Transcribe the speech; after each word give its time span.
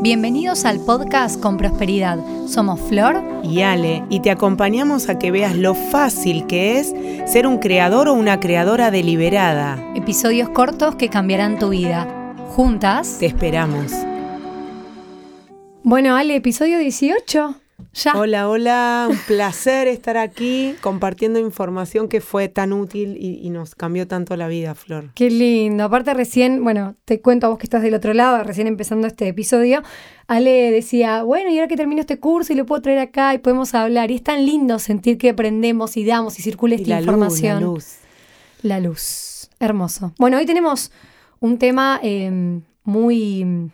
Bienvenidos 0.00 0.64
al 0.64 0.78
podcast 0.78 1.40
Con 1.40 1.56
Prosperidad. 1.56 2.20
Somos 2.46 2.80
Flor 2.80 3.20
y 3.42 3.62
Ale 3.62 4.04
y 4.08 4.20
te 4.20 4.30
acompañamos 4.30 5.08
a 5.08 5.18
que 5.18 5.32
veas 5.32 5.56
lo 5.56 5.74
fácil 5.74 6.46
que 6.46 6.78
es 6.78 6.94
ser 7.26 7.48
un 7.48 7.58
creador 7.58 8.06
o 8.06 8.14
una 8.14 8.38
creadora 8.38 8.92
deliberada. 8.92 9.76
Episodios 9.96 10.50
cortos 10.50 10.94
que 10.94 11.08
cambiarán 11.08 11.58
tu 11.58 11.70
vida. 11.70 12.06
Juntas. 12.50 13.16
Te 13.18 13.26
esperamos. 13.26 13.92
Bueno, 15.82 16.14
Ale, 16.14 16.36
episodio 16.36 16.78
18. 16.78 17.56
Hola, 18.14 18.48
hola, 18.48 19.08
un 19.10 19.18
placer 19.26 19.88
estar 19.88 20.16
aquí 20.16 20.74
compartiendo 20.80 21.38
información 21.38 22.08
que 22.08 22.20
fue 22.20 22.48
tan 22.48 22.72
útil 22.72 23.16
y, 23.18 23.48
nos 23.50 23.74
cambió 23.74 24.06
tanto 24.06 24.36
la 24.36 24.46
vida, 24.46 24.74
Flor. 24.74 25.10
Qué 25.14 25.30
lindo. 25.30 25.84
Aparte 25.84 26.14
recién, 26.14 26.62
bueno, 26.62 26.94
te 27.04 27.20
cuento 27.20 27.46
a 27.46 27.50
vos 27.50 27.58
que 27.58 27.66
estás 27.66 27.82
del 27.82 27.94
otro 27.94 28.14
lado, 28.14 28.44
recién 28.44 28.66
empezando 28.66 29.06
este 29.06 29.26
episodio, 29.28 29.82
Ale 30.26 30.70
decía, 30.70 31.22
bueno, 31.22 31.50
y 31.50 31.58
ahora 31.58 31.68
que 31.68 31.76
termino 31.76 32.00
este 32.00 32.20
curso 32.20 32.52
y 32.52 32.56
lo 32.56 32.66
puedo 32.66 32.82
traer 32.82 32.98
acá 32.98 33.34
y 33.34 33.38
podemos 33.38 33.74
hablar. 33.74 34.10
Y 34.10 34.16
es 34.16 34.22
tan 34.22 34.44
lindo 34.44 34.78
sentir 34.78 35.18
que 35.18 35.30
aprendemos 35.30 35.96
y 35.96 36.04
damos 36.04 36.38
y 36.38 36.42
circula 36.42 36.76
esta 36.76 37.00
información. 37.00 37.54
la 37.54 37.60
luz. 37.60 37.96
La 38.62 38.80
luz. 38.80 39.50
Hermoso. 39.58 40.12
Bueno, 40.18 40.36
hoy 40.36 40.46
tenemos 40.46 40.92
un 41.40 41.58
tema 41.58 41.98
eh, 42.02 42.60
muy 42.84 43.70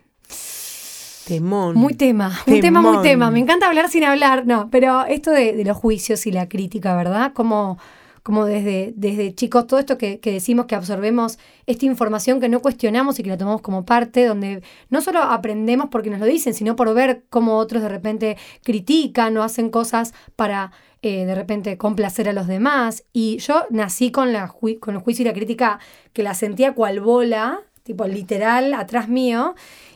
Temón. 1.27 1.74
Muy 1.74 1.95
tema, 1.95 2.38
un 2.46 2.60
tema 2.60 2.83
muy 2.83 3.02
tema. 3.02 3.30
Me 3.30 3.38
encanta 3.38 3.66
hablar 3.66 3.88
sin 3.88 4.05
hablar, 4.05 4.46
no, 4.46 4.69
pero 4.70 5.05
esto 5.06 5.30
de, 5.30 5.62
los 5.65 5.77
juicios 5.77 6.27
y 6.27 6.32
la 6.32 6.48
crítica, 6.48 6.95
¿verdad? 6.95 7.32
Como, 7.32 7.78
como 8.23 8.45
desde, 8.45 8.92
desde 8.96 9.34
chicos, 9.34 9.66
todo 9.66 9.80
esto 9.80 9.96
que, 9.96 10.20
decimos 10.23 10.66
que 10.66 10.74
absorbemos 10.74 11.38
esta 11.66 11.87
información 11.87 12.41
que 12.41 12.48
no 12.51 12.60
cuestionamos 12.60 13.18
y 13.18 13.23
que 13.23 13.30
la 13.30 13.38
tomamos 13.38 13.62
como 13.62 13.87
parte, 13.87 14.27
donde 14.27 14.62
no 14.91 15.01
solo 15.01 15.20
aprendemos 15.20 15.88
porque 15.91 16.10
nos 16.10 16.20
lo 16.20 16.27
dicen, 16.27 16.52
sino 16.52 16.77
por 16.77 16.92
ver 16.92 17.24
cómo 17.30 17.56
otros 17.56 17.82
de 17.82 17.88
repente 17.88 18.37
critican 18.62 19.37
o 19.38 19.43
hacen 19.43 19.70
cosas 19.70 20.13
para 20.37 20.73
eh, 21.01 21.24
de 21.24 21.35
repente 21.35 21.79
complacer 21.79 22.29
a 22.29 22.35
los 22.35 22.46
demás. 22.46 23.04
Y 23.15 23.38
yo 23.38 23.65
nací 23.70 24.10
con, 24.10 24.32
la 24.35 24.52
con 24.80 24.95
el 24.95 25.01
juicio 25.01 25.23
y 25.23 25.26
la 25.26 25.35
crítica 25.35 25.79
que 26.13 26.23
la 26.23 26.35
sentía 26.35 26.74
cual 26.74 27.01
bola, 27.01 27.60
tipo 27.82 28.07
literal, 28.07 28.74
atrás 28.74 29.09
mío. 29.09 29.54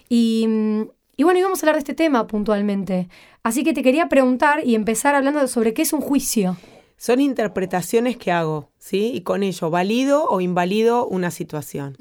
Y, 0.08 0.46
mm, 0.48 0.82
y 1.18 1.24
bueno, 1.24 1.40
íbamos 1.40 1.58
a 1.58 1.62
hablar 1.66 1.74
de 1.74 1.80
este 1.80 1.94
tema 1.94 2.28
puntualmente. 2.28 3.08
Así 3.42 3.64
que 3.64 3.74
te 3.74 3.82
quería 3.82 4.08
preguntar 4.08 4.64
y 4.64 4.76
empezar 4.76 5.16
hablando 5.16 5.46
sobre 5.48 5.74
qué 5.74 5.82
es 5.82 5.92
un 5.92 6.00
juicio. 6.00 6.56
Son 6.96 7.20
interpretaciones 7.20 8.16
que 8.16 8.30
hago, 8.30 8.70
¿sí? 8.78 9.10
Y 9.12 9.22
con 9.22 9.42
ello 9.42 9.68
valido 9.68 10.28
o 10.28 10.40
invalido 10.40 11.08
una 11.08 11.32
situación. 11.32 11.96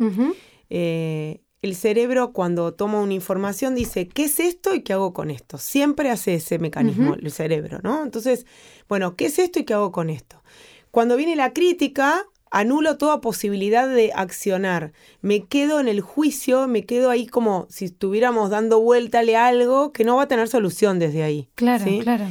Eh, 0.69 1.41
el 1.63 1.75
cerebro 1.75 2.31
cuando 2.31 2.75
toma 2.75 3.01
una 3.01 3.15
información 3.15 3.73
dice, 3.73 4.07
¿qué 4.07 4.25
es 4.25 4.39
esto 4.39 4.75
y 4.75 4.83
qué 4.83 4.93
hago 4.93 5.13
con 5.13 5.31
esto? 5.31 5.57
Siempre 5.57 6.11
hace 6.11 6.35
ese 6.35 6.59
mecanismo 6.59 7.15
el 7.15 7.31
cerebro, 7.31 7.79
¿no? 7.81 8.03
Entonces, 8.03 8.45
bueno, 8.87 9.15
¿qué 9.15 9.25
es 9.25 9.39
esto 9.39 9.57
y 9.57 9.63
qué 9.63 9.73
hago 9.73 9.91
con 9.91 10.11
esto? 10.11 10.43
Cuando 10.91 11.17
viene 11.17 11.35
la 11.35 11.53
crítica, 11.53 12.23
anulo 12.51 12.97
toda 12.97 13.21
posibilidad 13.21 13.87
de 13.87 14.11
accionar. 14.13 14.91
Me 15.21 15.45
quedo 15.45 15.79
en 15.79 15.87
el 15.87 16.01
juicio, 16.01 16.67
me 16.67 16.85
quedo 16.85 17.09
ahí 17.09 17.27
como 17.27 17.67
si 17.69 17.85
estuviéramos 17.85 18.49
dando 18.49 18.79
vuéltale 18.81 19.35
a 19.35 19.47
algo 19.47 19.91
que 19.91 20.03
no 20.03 20.15
va 20.15 20.23
a 20.23 20.27
tener 20.27 20.47
solución 20.47 20.99
desde 20.99 21.23
ahí. 21.23 21.49
Claro, 21.55 21.85
claro. 22.01 22.25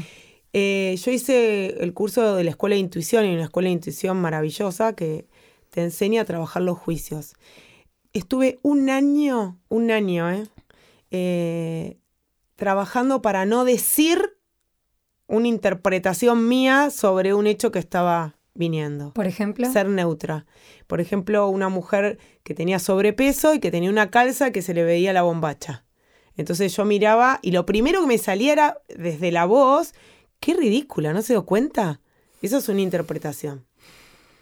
Eh, 0.52 0.96
yo 1.02 1.10
hice 1.10 1.82
el 1.82 1.92
curso 1.92 2.34
de 2.34 2.44
la 2.44 2.50
Escuela 2.50 2.74
de 2.74 2.80
Intuición 2.80 3.26
y 3.26 3.34
una 3.34 3.44
Escuela 3.44 3.68
de 3.68 3.74
Intuición 3.74 4.16
maravillosa 4.20 4.94
que 4.94 5.26
te 5.70 5.82
enseña 5.82 6.22
a 6.22 6.24
trabajar 6.24 6.62
los 6.62 6.78
juicios. 6.78 7.34
Estuve 8.12 8.58
un 8.62 8.88
año, 8.88 9.58
un 9.68 9.90
año, 9.90 10.30
¿eh? 10.30 10.44
eh 11.10 11.98
trabajando 12.56 13.20
para 13.20 13.44
no 13.44 13.64
decir 13.66 14.38
una 15.26 15.48
interpretación 15.48 16.48
mía 16.48 16.90
sobre 16.90 17.34
un 17.34 17.46
hecho 17.46 17.70
que 17.70 17.78
estaba 17.78 18.35
viniendo. 18.56 19.12
Por 19.12 19.26
ejemplo. 19.26 19.70
Ser 19.70 19.88
neutra. 19.88 20.46
Por 20.86 21.00
ejemplo, 21.00 21.48
una 21.48 21.68
mujer 21.68 22.18
que 22.42 22.54
tenía 22.54 22.78
sobrepeso 22.78 23.54
y 23.54 23.60
que 23.60 23.70
tenía 23.70 23.90
una 23.90 24.10
calza 24.10 24.50
que 24.50 24.62
se 24.62 24.74
le 24.74 24.84
veía 24.84 25.12
la 25.12 25.22
bombacha. 25.22 25.84
Entonces 26.36 26.76
yo 26.76 26.84
miraba 26.84 27.38
y 27.42 27.52
lo 27.52 27.66
primero 27.66 28.00
que 28.02 28.06
me 28.06 28.18
salía 28.18 28.52
era 28.52 28.78
desde 28.88 29.32
la 29.32 29.46
voz, 29.46 29.94
qué 30.40 30.54
ridícula, 30.54 31.12
¿no 31.12 31.22
se 31.22 31.32
dio 31.32 31.46
cuenta? 31.46 32.00
Eso 32.42 32.58
es 32.58 32.68
una 32.68 32.82
interpretación. 32.82 33.66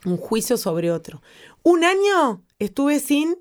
Un 0.04 0.16
juicio 0.16 0.56
sobre 0.56 0.90
otro. 0.90 1.22
Un 1.62 1.84
año 1.84 2.42
estuve 2.58 2.98
sin 2.98 3.38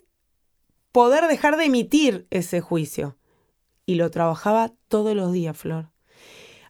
poder 0.92 1.28
dejar 1.28 1.58
de 1.58 1.66
emitir 1.66 2.28
ese 2.30 2.62
juicio. 2.62 3.18
Y 3.86 3.96
lo 3.96 4.12
trabajaba 4.12 4.72
todos 4.88 5.16
los 5.16 5.34
días, 5.34 5.58
Flor. 5.58 5.92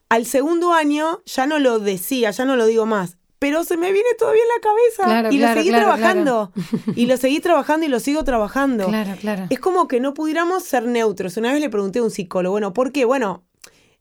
Al 0.10 0.26
segundo 0.26 0.74
año 0.74 1.22
ya 1.26 1.46
no 1.46 1.60
lo 1.60 1.80
decía, 1.80 2.32
ya 2.32 2.46
no 2.46 2.56
lo 2.56 2.66
digo 2.66 2.86
más 2.86 3.18
pero 3.44 3.66
se 3.66 3.76
me 3.76 3.92
viene 3.92 4.08
todavía 4.18 4.42
en 4.42 4.48
la 4.48 5.20
cabeza. 5.20 5.30
y 5.34 5.38
lo 5.38 5.54
seguí 5.54 5.70
trabajando. 5.70 6.54
Y 6.96 7.08
lo 7.08 7.18
seguí 7.18 7.42
trabajando 7.42 7.86
y 7.86 7.90
lo 7.90 8.00
sigo 8.00 8.24
trabajando. 8.24 8.88
Claro, 8.88 9.18
claro. 9.20 9.48
Es 9.50 9.60
como 9.60 9.90
que 9.90 10.00
no 10.00 10.14
pudiéramos 10.14 10.64
ser 10.64 10.86
neutros. 10.86 11.36
Una 11.36 11.52
vez 11.52 11.60
le 11.60 11.70
pregunté 11.70 12.00
a 12.00 12.04
un 12.04 12.10
psicólogo, 12.10 12.54
bueno, 12.54 12.72
¿por 12.72 12.94
qué? 12.94 13.04
Bueno, 13.04 13.44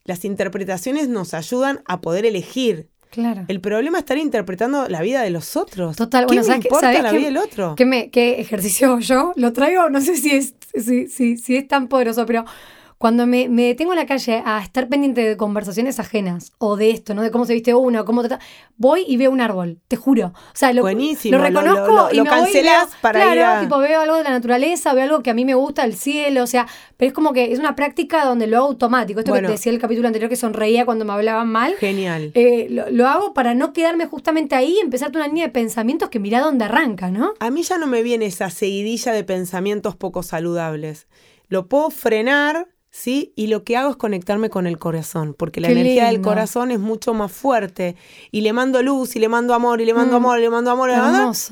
las 0.04 0.24
interpretaciones 0.24 1.08
nos 1.08 1.34
ayudan 1.34 1.82
a 1.86 2.00
poder 2.00 2.24
elegir. 2.24 2.88
Claro. 3.10 3.44
El 3.48 3.60
problema 3.60 3.98
es 3.98 4.02
estar 4.02 4.16
interpretando 4.16 4.88
la 4.88 5.02
vida 5.02 5.22
de 5.22 5.30
los 5.30 5.56
otros. 5.56 5.96
Total, 5.96 6.26
¿Qué 6.26 6.36
bueno, 6.36 6.48
me 6.48 6.54
importa 6.54 6.92
la 6.92 7.10
vida 7.10 7.26
del 7.26 7.38
otro? 7.38 7.74
¿qué, 7.74 7.84
me, 7.84 8.10
¿Qué 8.10 8.40
ejercicio 8.40 8.96
yo? 9.00 9.32
Lo 9.34 9.52
traigo, 9.52 9.90
no 9.90 10.00
sé 10.00 10.16
si 10.18 10.30
es, 10.30 10.54
si, 10.72 11.08
si, 11.08 11.36
si 11.36 11.56
es 11.56 11.66
tan 11.66 11.88
poderoso, 11.88 12.26
pero 12.26 12.44
cuando 13.02 13.26
me, 13.26 13.48
me, 13.48 13.64
detengo 13.64 13.94
en 13.94 13.98
la 13.98 14.06
calle 14.06 14.44
a 14.46 14.62
estar 14.62 14.88
pendiente 14.88 15.22
de 15.22 15.36
conversaciones 15.36 15.98
ajenas 15.98 16.52
o 16.58 16.76
de 16.76 16.90
esto, 16.90 17.14
¿no? 17.14 17.22
De 17.22 17.32
cómo 17.32 17.46
se 17.46 17.52
viste 17.52 17.74
uno, 17.74 18.04
cómo 18.04 18.22
te... 18.22 18.38
voy 18.76 19.04
y 19.08 19.16
veo 19.16 19.32
un 19.32 19.40
árbol, 19.40 19.80
te 19.88 19.96
juro. 19.96 20.26
O 20.28 20.54
sea, 20.54 20.72
lo, 20.72 20.82
Buenísimo, 20.82 21.36
lo 21.36 21.42
reconozco 21.42 22.10
y 22.12 22.16
lo 22.18 22.22
me 22.22 22.30
cancelas 22.30 22.90
voy 22.90 22.96
para 23.00 23.20
claro, 23.20 23.34
ir 23.34 23.42
a... 23.42 23.60
tipo 23.60 23.76
veo 23.78 24.02
algo 24.02 24.14
de 24.18 24.22
la 24.22 24.30
naturaleza, 24.30 24.94
veo 24.94 25.02
algo 25.02 25.20
que 25.20 25.30
a 25.30 25.34
mí 25.34 25.44
me 25.44 25.56
gusta, 25.56 25.84
el 25.84 25.96
cielo, 25.96 26.44
o 26.44 26.46
sea, 26.46 26.68
pero 26.96 27.08
es 27.08 27.12
como 27.12 27.32
que 27.32 27.50
es 27.50 27.58
una 27.58 27.74
práctica 27.74 28.24
donde 28.24 28.46
lo 28.46 28.58
hago 28.58 28.66
automático. 28.68 29.18
Esto 29.18 29.32
que 29.32 29.42
te 29.42 29.48
decía 29.48 29.72
el 29.72 29.80
capítulo 29.80 30.06
anterior 30.06 30.30
que 30.30 30.36
sonreía 30.36 30.84
cuando 30.84 31.04
me 31.04 31.12
hablaban 31.12 31.48
mal. 31.48 31.74
Genial. 31.80 32.30
Eh, 32.34 32.68
lo, 32.70 32.88
lo, 32.88 33.08
hago 33.08 33.34
para 33.34 33.54
no 33.54 33.72
quedarme 33.72 34.06
justamente 34.06 34.54
ahí 34.54 34.76
y 34.76 34.78
empezar 34.78 35.10
una 35.12 35.26
línea 35.26 35.46
de 35.46 35.52
pensamientos 35.52 36.08
que 36.08 36.20
mira 36.20 36.40
dónde 36.40 36.66
arranca, 36.66 37.10
¿no? 37.10 37.34
A 37.40 37.50
mí 37.50 37.64
ya 37.64 37.78
no 37.78 37.88
me 37.88 38.04
viene 38.04 38.26
esa 38.26 38.48
seguidilla 38.48 39.10
de 39.10 39.24
pensamientos 39.24 39.96
poco 39.96 40.22
saludables. 40.22 41.08
Lo 41.48 41.66
puedo 41.66 41.90
frenar 41.90 42.68
¿sí? 42.92 43.32
Y 43.34 43.48
lo 43.48 43.64
que 43.64 43.76
hago 43.76 43.90
es 43.90 43.96
conectarme 43.96 44.50
con 44.50 44.68
el 44.68 44.78
corazón, 44.78 45.34
porque 45.36 45.60
la 45.60 45.70
energía 45.70 46.06
del 46.06 46.20
corazón 46.20 46.70
es 46.70 46.78
mucho 46.78 47.14
más 47.14 47.32
fuerte. 47.32 47.96
Y 48.30 48.42
le 48.42 48.52
mando 48.52 48.82
luz, 48.82 49.16
y 49.16 49.18
le 49.18 49.28
mando 49.28 49.54
amor, 49.54 49.80
y 49.80 49.86
le 49.86 49.94
mando 49.94 50.12
mm. 50.12 50.22
amor, 50.22 50.38
y 50.38 50.42
le 50.42 50.50
mando 50.50 50.70
amor, 50.70 50.90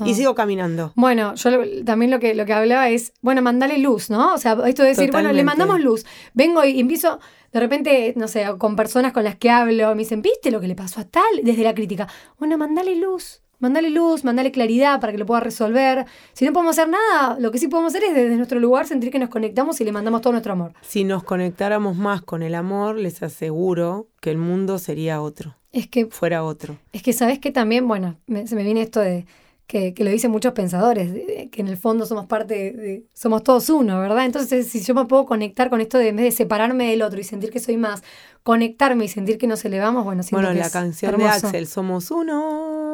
y 0.05 0.13
sigo 0.13 0.35
caminando. 0.35 0.93
Bueno, 0.95 1.33
yo 1.35 1.49
también 1.83 2.11
lo 2.11 2.19
que, 2.19 2.35
lo 2.35 2.45
que 2.45 2.53
hablaba 2.53 2.87
es, 2.89 3.11
bueno, 3.21 3.41
mandale 3.41 3.79
luz, 3.79 4.09
¿no? 4.09 4.35
O 4.35 4.37
sea, 4.37 4.55
esto 4.65 4.83
de 4.83 4.89
decir, 4.89 5.11
bueno, 5.11 5.33
le 5.33 5.43
mandamos 5.43 5.81
luz. 5.81 6.05
Vengo 6.33 6.63
y 6.63 6.79
empiezo, 6.79 7.19
de 7.51 7.59
repente, 7.59 8.13
no 8.15 8.27
sé, 8.27 8.45
con 8.59 8.75
personas 8.75 9.11
con 9.11 9.23
las 9.23 9.35
que 9.35 9.49
hablo, 9.49 9.89
me 9.95 10.03
dicen, 10.03 10.21
¿viste 10.21 10.51
lo 10.51 10.61
que 10.61 10.67
le 10.67 10.75
pasó 10.75 11.01
a 11.01 11.05
tal? 11.05 11.41
Desde 11.43 11.63
la 11.63 11.73
crítica. 11.73 12.07
Bueno, 12.37 12.57
mandale 12.57 12.95
luz. 12.95 13.41
Mandale 13.61 13.89
luz, 13.89 14.23
mandale 14.23 14.51
claridad 14.51 14.99
para 14.99 15.13
que 15.13 15.19
lo 15.19 15.25
pueda 15.25 15.39
resolver. 15.39 16.05
Si 16.33 16.43
no 16.45 16.51
podemos 16.51 16.77
hacer 16.77 16.89
nada, 16.89 17.37
lo 17.39 17.51
que 17.51 17.59
sí 17.59 17.67
podemos 17.67 17.93
hacer 17.93 18.09
es 18.09 18.15
desde 18.15 18.35
nuestro 18.35 18.59
lugar 18.59 18.87
sentir 18.87 19.11
que 19.11 19.19
nos 19.19 19.29
conectamos 19.29 19.79
y 19.79 19.85
le 19.85 19.91
mandamos 19.91 20.21
todo 20.21 20.33
nuestro 20.33 20.53
amor. 20.53 20.73
Si 20.81 21.03
nos 21.03 21.23
conectáramos 21.23 21.95
más 21.95 22.21
con 22.21 22.43
el 22.43 22.55
amor, 22.55 22.97
les 22.97 23.23
aseguro 23.23 24.07
que 24.19 24.31
el 24.31 24.37
mundo 24.37 24.79
sería 24.79 25.21
otro. 25.21 25.55
Es 25.71 25.87
que 25.87 26.07
fuera 26.07 26.43
otro. 26.43 26.77
Es 26.91 27.03
que 27.03 27.13
sabes 27.13 27.39
que 27.39 27.51
también, 27.51 27.87
bueno, 27.87 28.17
se 28.27 28.55
me 28.55 28.63
viene 28.63 28.81
esto 28.81 28.99
de 28.99 29.25
que, 29.71 30.03
lo 30.03 30.09
dicen 30.09 30.31
muchos 30.31 30.51
pensadores, 30.51 31.11
que 31.49 31.61
en 31.61 31.67
el 31.69 31.77
fondo 31.77 32.05
somos 32.05 32.25
parte 32.25 32.73
de, 32.73 33.05
somos 33.13 33.41
todos 33.43 33.69
uno, 33.69 33.99
¿verdad? 34.01 34.25
Entonces, 34.25 34.67
si 34.67 34.81
yo 34.81 34.93
me 34.93 35.05
puedo 35.05 35.25
conectar 35.25 35.69
con 35.69 35.79
esto 35.79 35.97
de 35.97 36.09
en 36.09 36.17
vez 36.17 36.25
de 36.25 36.31
separarme 36.31 36.89
del 36.89 37.01
otro 37.01 37.19
y 37.21 37.23
sentir 37.23 37.51
que 37.51 37.59
soy 37.59 37.77
más, 37.77 38.03
conectarme 38.43 39.05
y 39.05 39.07
sentir 39.07 39.37
que 39.37 39.47
nos 39.47 39.63
elevamos, 39.63 40.03
bueno, 40.03 40.23
bueno, 40.31 40.49
que 40.49 40.55
la 40.55 40.69
canción 40.69 41.17
de 41.17 41.25
Axel, 41.25 41.67
somos 41.67 42.11
uno. 42.11 42.90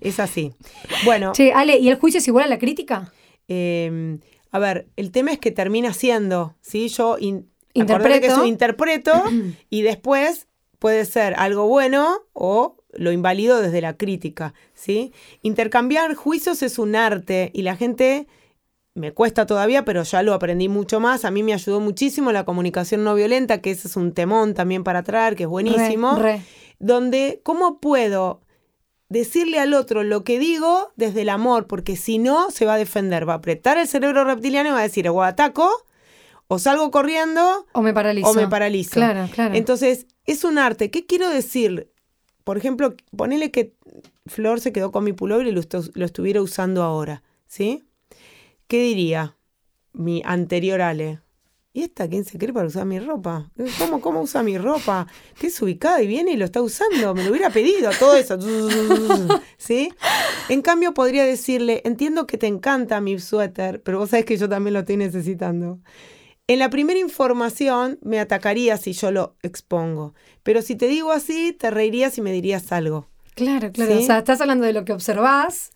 Es 0.00 0.20
así. 0.20 0.52
Bueno. 1.04 1.32
Che, 1.32 1.52
Ale, 1.52 1.78
¿y 1.78 1.88
el 1.88 1.96
juicio 1.96 2.18
es 2.18 2.28
igual 2.28 2.44
a 2.44 2.48
la 2.48 2.58
crítica? 2.58 3.12
Em, 3.48 4.20
a 4.50 4.58
ver, 4.58 4.88
el 4.96 5.10
tema 5.10 5.32
es 5.32 5.38
que 5.38 5.50
termina 5.50 5.92
siendo, 5.92 6.54
¿sí? 6.60 6.88
Yo 6.88 7.16
interpreto. 7.72 8.20
que 8.20 8.26
eso 8.26 8.44
interpreto 8.44 9.12
y 9.70 9.82
después 9.82 10.46
puede 10.78 11.04
ser 11.04 11.34
algo 11.36 11.66
bueno 11.66 12.20
o 12.32 12.76
lo 12.92 13.12
invalido 13.12 13.60
desde 13.60 13.80
la 13.80 13.96
crítica, 13.96 14.54
¿sí? 14.74 15.12
Intercambiar 15.42 16.14
juicios 16.14 16.62
es 16.62 16.78
un 16.78 16.96
arte 16.96 17.50
y 17.52 17.62
la 17.62 17.76
gente 17.76 18.26
me 18.94 19.12
cuesta 19.12 19.46
todavía, 19.46 19.84
pero 19.84 20.02
ya 20.02 20.22
lo 20.22 20.34
aprendí 20.34 20.68
mucho 20.68 20.98
más. 21.00 21.24
A 21.24 21.30
mí 21.30 21.42
me 21.42 21.54
ayudó 21.54 21.80
muchísimo 21.80 22.32
la 22.32 22.44
comunicación 22.44 23.04
no 23.04 23.14
violenta, 23.14 23.60
que 23.60 23.70
ese 23.70 23.88
es 23.88 23.96
un 23.96 24.12
temón 24.12 24.54
también 24.54 24.82
para 24.84 25.02
traer, 25.02 25.36
que 25.36 25.44
es 25.44 25.48
buenísimo. 25.48 26.18
Donde, 26.80 27.40
¿cómo 27.44 27.80
puedo 27.80 28.40
decirle 29.08 29.58
al 29.58 29.74
otro 29.74 30.02
lo 30.02 30.22
que 30.24 30.38
digo 30.38 30.92
desde 30.96 31.22
el 31.22 31.28
amor, 31.30 31.66
porque 31.66 31.96
si 31.96 32.18
no, 32.18 32.50
se 32.50 32.66
va 32.66 32.74
a 32.74 32.78
defender, 32.78 33.28
va 33.28 33.34
a 33.34 33.36
apretar 33.36 33.78
el 33.78 33.88
cerebro 33.88 34.24
reptiliano 34.24 34.68
y 34.68 34.72
va 34.72 34.80
a 34.80 34.82
decir, 34.82 35.08
o 35.08 35.22
ataco, 35.22 35.70
O 36.50 36.58
salgo 36.58 36.90
corriendo 36.90 37.66
o 37.72 37.82
me 37.82 37.92
paralizo. 37.92 38.30
O 38.30 38.34
me 38.34 38.48
paralizo. 38.48 38.92
Claro, 38.94 39.28
claro. 39.30 39.54
Entonces, 39.54 40.06
es 40.24 40.44
un 40.44 40.56
arte. 40.56 40.90
¿Qué 40.90 41.04
quiero 41.04 41.28
decir? 41.28 41.90
Por 42.42 42.56
ejemplo, 42.56 42.94
ponele 43.14 43.50
que 43.50 43.74
Flor 44.26 44.58
se 44.60 44.72
quedó 44.72 44.90
con 44.90 45.04
mi 45.04 45.12
pullover 45.12 45.46
y 45.46 45.52
lo, 45.52 45.60
lo 45.94 46.04
estuviera 46.06 46.40
usando 46.40 46.82
ahora, 46.82 47.22
¿sí? 47.46 47.84
¿Qué 48.66 48.80
diría 48.80 49.36
mi 49.92 50.22
anterior 50.24 50.80
Ale? 50.80 51.20
¿Y 51.78 51.84
esta 51.84 52.08
quién 52.08 52.24
se 52.24 52.38
cree 52.38 52.52
para 52.52 52.66
usar 52.66 52.86
mi 52.86 52.98
ropa? 52.98 53.52
¿Cómo, 53.78 54.00
cómo 54.00 54.20
usa 54.20 54.42
mi 54.42 54.58
ropa? 54.58 55.06
¿Qué 55.38 55.46
es 55.46 55.62
ubicada 55.62 56.02
y 56.02 56.08
viene 56.08 56.32
y 56.32 56.36
lo 56.36 56.44
está 56.44 56.60
usando? 56.60 57.14
Me 57.14 57.22
lo 57.22 57.30
hubiera 57.30 57.50
pedido, 57.50 57.90
todo 58.00 58.16
eso. 58.16 58.36
¿Sí? 59.58 59.92
En 60.48 60.60
cambio, 60.60 60.92
podría 60.92 61.24
decirle, 61.24 61.80
entiendo 61.84 62.26
que 62.26 62.36
te 62.36 62.48
encanta 62.48 63.00
mi 63.00 63.16
suéter, 63.20 63.80
pero 63.80 64.00
vos 64.00 64.10
sabés 64.10 64.24
que 64.24 64.36
yo 64.36 64.48
también 64.48 64.74
lo 64.74 64.80
estoy 64.80 64.96
necesitando. 64.96 65.78
En 66.48 66.58
la 66.58 66.68
primera 66.68 66.98
información 66.98 68.00
me 68.02 68.18
atacaría 68.18 68.76
si 68.76 68.92
yo 68.92 69.12
lo 69.12 69.36
expongo, 69.42 70.14
pero 70.42 70.62
si 70.62 70.74
te 70.74 70.88
digo 70.88 71.12
así, 71.12 71.52
te 71.52 71.70
reirías 71.70 72.18
y 72.18 72.22
me 72.22 72.32
dirías 72.32 72.72
algo. 72.72 73.06
Claro, 73.36 73.70
claro. 73.70 73.98
O 74.00 74.02
sea, 74.02 74.18
estás 74.18 74.40
hablando 74.40 74.66
de 74.66 74.72
lo 74.72 74.84
que 74.84 74.94
observás, 74.94 75.70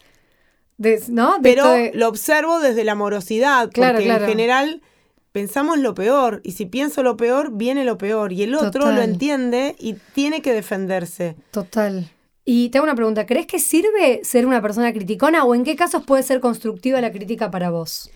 ¿no? 1.09 1.37
pero 1.45 1.77
lo 1.95 2.09
observo 2.09 2.59
desde 2.59 2.83
la 2.83 2.93
amorosidad, 2.93 3.71
porque 3.73 4.11
en 4.11 4.27
general 4.27 4.83
pensamos 5.33 5.79
lo 5.79 5.95
peor 5.95 6.41
y 6.45 6.53
si 6.53 6.67
pienso 6.67 7.03
lo 7.03 7.17
peor, 7.17 7.53
viene 7.53 7.85
lo 7.85 7.99
peor 7.99 8.33
y 8.33 8.43
el 8.43 8.55
otro 8.55 8.93
lo 8.93 9.03
entiende 9.03 9.75
y 9.79 9.95
tiene 10.15 10.43
que 10.43 10.53
defenderse. 10.53 11.37
Total. 11.51 12.11
Y 12.45 12.69
te 12.69 12.79
hago 12.79 12.85
una 12.85 12.95
pregunta, 12.95 13.25
¿crees 13.27 13.47
que 13.47 13.59
sirve 13.59 14.21
ser 14.25 14.47
una 14.47 14.61
persona 14.61 14.93
criticona 14.93 15.45
o 15.45 15.55
en 15.55 15.65
qué 15.65 15.77
casos 15.77 16.05
puede 16.05 16.23
ser 16.23 16.41
constructiva 16.41 17.01
la 17.01 17.13
crítica 17.13 17.51
para 17.51 17.71
vos? 17.71 18.11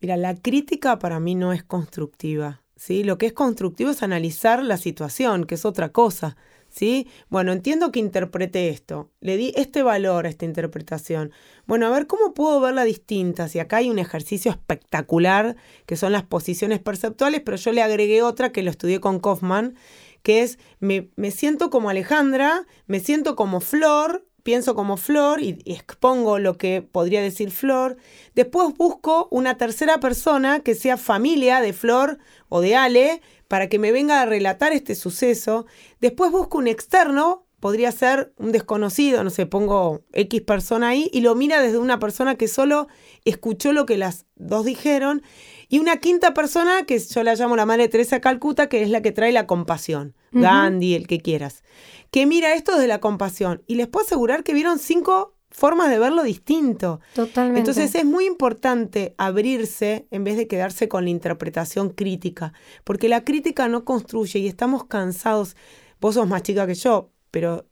Mira, 0.00 0.16
la 0.16 0.34
crítica 0.34 0.98
para 0.98 1.20
mí 1.20 1.34
no 1.34 1.52
es 1.52 1.62
constructiva, 1.62 2.62
¿sí? 2.76 3.04
Lo 3.04 3.18
que 3.18 3.26
es 3.26 3.32
constructivo 3.32 3.90
es 3.90 4.02
analizar 4.02 4.62
la 4.62 4.76
situación, 4.76 5.44
que 5.44 5.56
es 5.56 5.64
otra 5.64 5.90
cosa. 5.90 6.36
¿Sí? 6.72 7.06
Bueno, 7.28 7.52
entiendo 7.52 7.92
que 7.92 8.00
interprete 8.00 8.70
esto, 8.70 9.10
le 9.20 9.36
di 9.36 9.52
este 9.56 9.82
valor 9.82 10.24
a 10.24 10.30
esta 10.30 10.46
interpretación. 10.46 11.30
Bueno, 11.66 11.86
a 11.86 11.90
ver, 11.90 12.06
¿cómo 12.06 12.32
puedo 12.32 12.62
verla 12.62 12.84
distinta? 12.84 13.46
Si 13.48 13.58
acá 13.58 13.76
hay 13.76 13.90
un 13.90 13.98
ejercicio 13.98 14.50
espectacular, 14.50 15.56
que 15.84 15.96
son 15.96 16.12
las 16.12 16.22
posiciones 16.22 16.78
perceptuales, 16.80 17.42
pero 17.44 17.58
yo 17.58 17.72
le 17.72 17.82
agregué 17.82 18.22
otra 18.22 18.52
que 18.52 18.62
lo 18.62 18.70
estudié 18.70 19.00
con 19.00 19.20
Kaufman, 19.20 19.74
que 20.22 20.40
es, 20.40 20.58
me, 20.80 21.10
me 21.16 21.30
siento 21.30 21.68
como 21.68 21.90
Alejandra, 21.90 22.66
me 22.86 23.00
siento 23.00 23.36
como 23.36 23.60
Flor, 23.60 24.24
pienso 24.42 24.74
como 24.74 24.96
Flor 24.96 25.42
y, 25.42 25.58
expongo 25.66 26.38
lo 26.38 26.56
que 26.56 26.82
podría 26.82 27.22
decir 27.22 27.50
Flor. 27.50 27.96
Después 28.34 28.74
busco 28.76 29.28
una 29.30 29.56
tercera 29.56 30.00
persona 30.00 30.60
que 30.60 30.74
sea 30.74 30.96
familia 30.96 31.60
de 31.60 31.72
Flor 31.72 32.18
o 32.48 32.60
de 32.60 32.76
Ale 32.76 33.22
para 33.52 33.68
que 33.68 33.78
me 33.78 33.92
venga 33.92 34.22
a 34.22 34.24
relatar 34.24 34.72
este 34.72 34.94
suceso. 34.94 35.66
Después 36.00 36.32
busco 36.32 36.56
un 36.56 36.68
externo, 36.68 37.44
podría 37.60 37.92
ser 37.92 38.32
un 38.38 38.50
desconocido, 38.50 39.22
no 39.24 39.28
sé, 39.28 39.44
pongo 39.44 40.00
X 40.14 40.40
persona 40.40 40.88
ahí 40.88 41.10
y 41.12 41.20
lo 41.20 41.34
mira 41.34 41.60
desde 41.60 41.76
una 41.76 41.98
persona 41.98 42.36
que 42.36 42.48
solo 42.48 42.88
escuchó 43.26 43.74
lo 43.74 43.84
que 43.84 43.98
las 43.98 44.24
dos 44.36 44.64
dijeron. 44.64 45.20
Y 45.68 45.80
una 45.80 45.98
quinta 45.98 46.32
persona, 46.32 46.84
que 46.86 46.98
yo 46.98 47.22
la 47.22 47.34
llamo 47.34 47.54
la 47.54 47.66
Madre 47.66 47.88
Teresa 47.88 48.22
Calcuta, 48.22 48.70
que 48.70 48.82
es 48.82 48.88
la 48.88 49.02
que 49.02 49.12
trae 49.12 49.32
la 49.32 49.46
compasión. 49.46 50.14
Gandhi, 50.30 50.94
el 50.94 51.06
que 51.06 51.20
quieras. 51.20 51.62
Que 52.10 52.24
mira 52.24 52.54
esto 52.54 52.72
desde 52.72 52.88
la 52.88 53.00
compasión. 53.00 53.62
Y 53.66 53.74
les 53.74 53.86
puedo 53.86 54.06
asegurar 54.06 54.44
que 54.44 54.54
vieron 54.54 54.78
cinco 54.78 55.34
formas 55.52 55.90
de 55.90 55.98
verlo 55.98 56.22
distinto. 56.22 57.00
Totalmente. 57.14 57.60
Entonces 57.60 57.94
es 57.94 58.04
muy 58.04 58.26
importante 58.26 59.14
abrirse 59.18 60.06
en 60.10 60.24
vez 60.24 60.36
de 60.36 60.48
quedarse 60.48 60.88
con 60.88 61.04
la 61.04 61.10
interpretación 61.10 61.90
crítica, 61.90 62.52
porque 62.84 63.08
la 63.08 63.24
crítica 63.24 63.68
no 63.68 63.84
construye 63.84 64.40
y 64.40 64.48
estamos 64.48 64.84
cansados. 64.86 65.56
Vos 66.00 66.14
sos 66.16 66.26
más 66.26 66.42
chica 66.42 66.66
que 66.66 66.74
yo, 66.74 67.10
pero 67.30 67.66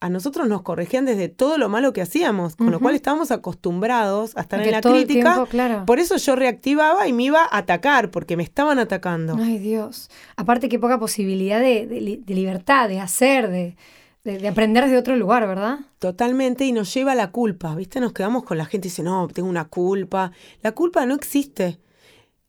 a 0.00 0.08
nosotros 0.08 0.46
nos 0.46 0.62
corregían 0.62 1.04
desde 1.06 1.28
todo 1.28 1.58
lo 1.58 1.68
malo 1.68 1.92
que 1.92 2.02
hacíamos, 2.02 2.54
con 2.56 2.70
lo 2.70 2.80
cual 2.80 2.94
estábamos 2.94 3.30
acostumbrados 3.30 4.36
a 4.36 4.42
estar 4.42 4.60
en 4.60 4.70
la 4.70 4.80
crítica. 4.80 5.46
Por 5.86 5.98
eso 5.98 6.16
yo 6.16 6.36
reactivaba 6.36 7.08
y 7.08 7.12
me 7.12 7.24
iba 7.24 7.42
a 7.42 7.58
atacar, 7.58 8.10
porque 8.10 8.36
me 8.36 8.42
estaban 8.42 8.78
atacando. 8.78 9.36
Ay 9.38 9.58
Dios. 9.58 10.10
Aparte 10.36 10.68
qué 10.68 10.78
poca 10.78 10.98
posibilidad 10.98 11.60
de, 11.60 11.86
de 11.86 12.34
libertad, 12.34 12.88
de 12.88 13.00
hacer, 13.00 13.50
de, 13.50 13.76
de, 14.26 14.48
aprender 14.48 14.84
desde 14.84 14.98
otro 14.98 15.16
lugar, 15.16 15.46
¿verdad? 15.46 15.78
Totalmente, 15.98 16.64
y 16.64 16.72
nos 16.72 16.92
lleva 16.92 17.12
a 17.12 17.14
la 17.14 17.30
culpa, 17.30 17.74
¿viste? 17.74 18.00
Nos 18.00 18.12
quedamos 18.12 18.42
con 18.42 18.58
la 18.58 18.66
gente 18.66 18.88
y 18.88 18.90
dice, 18.90 19.02
no, 19.02 19.28
tengo 19.28 19.48
una 19.48 19.66
culpa. 19.66 20.32
La 20.62 20.72
culpa 20.72 21.06
no 21.06 21.14
existe. 21.14 21.78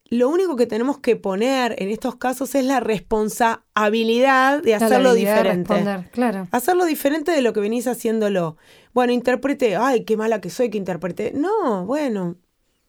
Lo 0.10 0.30
único 0.30 0.56
que 0.56 0.66
tenemos 0.66 1.00
que 1.00 1.18
poner 1.18 1.76
en 1.80 1.90
estos 1.90 2.16
casos 2.16 2.56
es 2.56 2.64
la 2.64 2.80
responsabilidad 2.80 4.64
de 4.64 4.76
hacerlo 4.76 5.14
diferente. 5.14 5.76
claro. 6.12 6.48
Hacerlo 6.52 6.86
diferente 6.86 7.32
de 7.32 7.42
lo 7.42 7.54
que 7.54 7.60
venís 7.60 7.88
haciéndolo. 7.88 8.58
Bueno, 8.94 9.14
interprete, 9.14 9.76
ay, 9.76 10.06
qué 10.06 10.18
mala 10.18 10.42
que 10.42 10.50
soy 10.50 10.70
que 10.70 10.78
interprete. 10.78 11.34
No, 11.36 11.86
bueno, 11.86 12.38